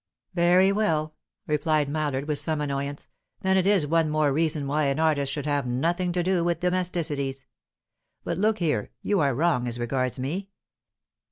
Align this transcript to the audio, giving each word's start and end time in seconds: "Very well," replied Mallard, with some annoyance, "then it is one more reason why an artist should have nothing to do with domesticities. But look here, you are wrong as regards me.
"Very 0.33 0.71
well," 0.71 1.13
replied 1.45 1.87
Mallard, 1.87 2.27
with 2.27 2.39
some 2.39 2.59
annoyance, 2.59 3.07
"then 3.41 3.55
it 3.55 3.67
is 3.67 3.85
one 3.85 4.09
more 4.09 4.33
reason 4.33 4.65
why 4.65 4.85
an 4.85 4.97
artist 4.97 5.31
should 5.31 5.45
have 5.45 5.67
nothing 5.67 6.11
to 6.13 6.23
do 6.23 6.43
with 6.43 6.61
domesticities. 6.61 7.45
But 8.23 8.39
look 8.39 8.57
here, 8.57 8.89
you 9.03 9.19
are 9.19 9.35
wrong 9.35 9.67
as 9.67 9.77
regards 9.77 10.17
me. 10.17 10.49